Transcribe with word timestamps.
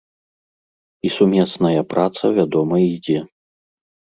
І 1.09 1.11
сумесная 1.17 1.81
праца, 1.91 2.33
вядома, 2.39 2.75
ідзе. 2.91 3.19